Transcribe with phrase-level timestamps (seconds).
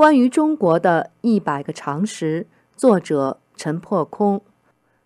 [0.00, 4.40] 关于中国的一百个常识，作者陈破空。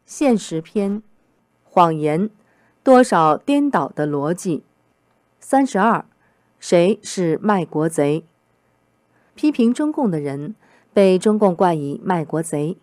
[0.06, 1.02] 现实篇：
[1.64, 2.30] 谎言，
[2.84, 4.62] 多少颠倒的逻辑。
[5.41, 6.04] 三十二，
[6.60, 8.25] 谁是卖国贼？
[9.34, 10.54] 批评中共的人
[10.93, 12.77] 被中共冠以卖国贼，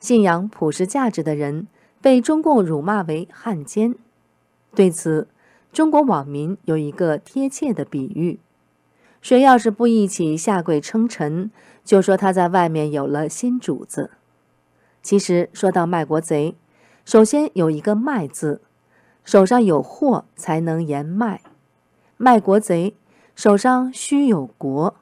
[0.00, 1.68] 信仰普世价值的人
[2.00, 3.94] 被中共辱骂为汉奸。
[4.74, 5.28] 对此，
[5.70, 8.40] 中国网民有一个贴切的比喻。
[9.24, 11.50] 谁要是不一起下跪称臣，
[11.82, 14.10] 就说他在外面有了新主子。
[15.02, 16.54] 其实说到卖国贼，
[17.06, 18.60] 首先有一个“卖”字，
[19.24, 21.40] 手上有货才能言卖。
[22.18, 22.94] 卖国贼
[23.34, 24.94] 手上须有国。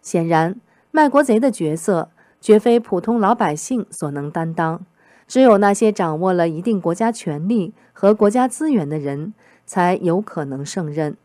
[0.00, 0.60] 显然，
[0.92, 4.86] 卖国贼的角色绝非普通老百姓所能担当，
[5.26, 9.34] 只有那些掌握了一定国家权力和国家资源的人
[9.66, 11.16] 才有可能胜任。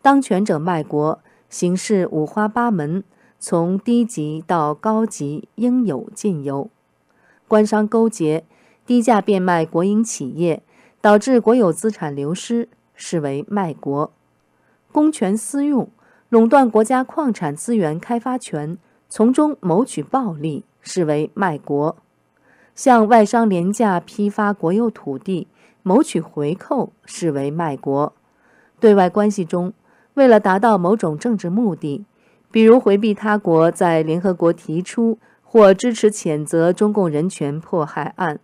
[0.00, 1.20] 当权者卖国。
[1.54, 3.04] 形式五花八门，
[3.38, 6.68] 从低级到高级，应有尽有。
[7.46, 8.42] 官商勾结，
[8.84, 10.64] 低价变卖国营企业，
[11.00, 14.10] 导致国有资产流失，视为卖国；
[14.90, 15.88] 公权私用，
[16.28, 18.76] 垄断国家矿产资源开发权，
[19.08, 21.94] 从中谋取暴利，视为卖国；
[22.74, 25.46] 向外商廉价批发国有土地，
[25.84, 28.12] 谋取回扣，视为卖国。
[28.80, 29.72] 对外关系中。
[30.14, 32.04] 为了达到某种政治目的，
[32.52, 38.38] 比如回避他国在联合国提出或支持谴责中共人权迫害案，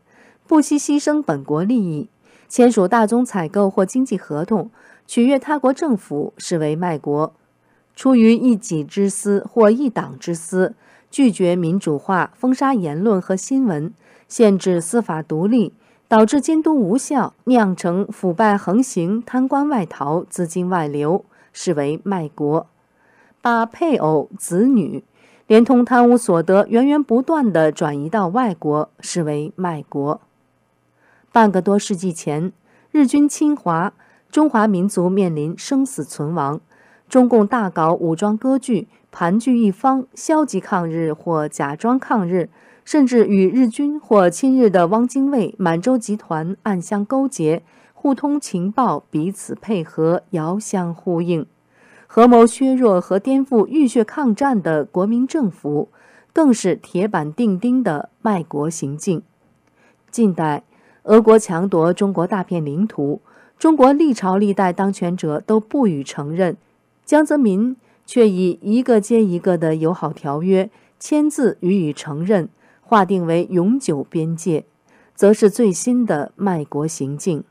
[0.49, 2.09] 不惜牺牲本国利益，
[2.49, 4.71] 签署大宗采购或经济合同，
[5.07, 7.33] 取悦他国政府，视为卖国；
[7.95, 10.75] 出于一己之私或一党之私，
[11.09, 13.95] 拒绝民主化，封杀言论和新闻，
[14.27, 15.73] 限制司法独立，
[16.09, 21.25] 导致监督无效，酿成腐败横行、贪官外逃、资金外流。
[21.63, 22.67] 视为卖国，
[23.43, 25.05] 把配偶、子女
[25.47, 30.23] 连同贪污所得源源不断地转移到外国，视为卖国。
[31.31, 32.51] 半个多世纪前，
[32.91, 33.93] 日军侵华，
[34.31, 36.63] 中华民族面临生死存亡，
[37.11, 42.49] 中共大搞武装割据，盘踞一方，消极抗日或假装抗日，
[42.87, 47.63] 甚至与日军或亲日的汪精卫、满洲集团暗相勾结。
[48.03, 51.45] 互通情报，彼此配合，遥相呼应，
[52.07, 55.91] 合谋削弱和颠覆浴血抗战的国民政府，
[56.33, 59.21] 更是铁板钉钉的卖国行径。
[60.11, 60.63] 近代，
[61.03, 63.21] 俄国强夺中国大片领土，
[63.59, 66.57] 中国历朝历代当权者都不予承认，
[67.05, 72.49] 江泽民却以一个接一个的友好条约签字予以承认，
[72.81, 74.65] 划定为永久边界，
[75.15, 77.45] 则是最新的卖国行径。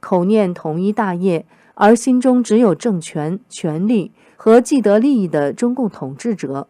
[0.00, 6.66] 口念统一大业，而心中只有政权、权力和既得利益的中共统治者，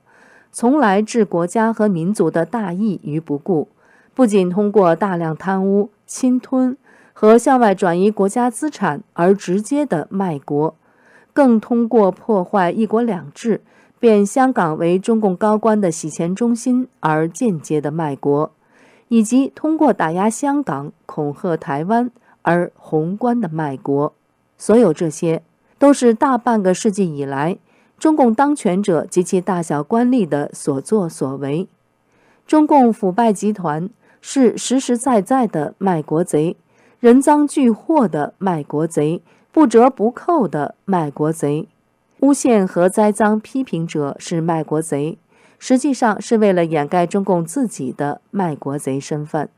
[0.52, 3.68] 从来置国家和民族的大义于不顾。
[4.12, 6.76] 不仅通过大量贪污、侵吞
[7.12, 10.74] 和向外转移国家资产而直接的卖国，
[11.32, 13.62] 更通过破坏“一国两制”，
[13.98, 18.52] 变香港为中共高官的洗钱中心而间接的卖国，
[19.08, 22.10] 以及通过打压香港、恐吓台湾。
[22.42, 24.12] 而宏观的卖国，
[24.56, 25.42] 所有这些
[25.78, 27.58] 都是大半个世纪以来
[27.98, 31.68] 中共当权者及其大小官吏的所作所为。
[32.46, 33.88] 中共腐败集团
[34.20, 36.56] 是实实在在的卖国贼，
[36.98, 39.22] 人赃俱获的卖国贼，
[39.52, 41.68] 不折不扣的卖国贼。
[42.20, 45.16] 诬陷和栽赃批评者是卖国贼，
[45.58, 49.48] 实际上是为了掩盖中共自己的卖国贼身份。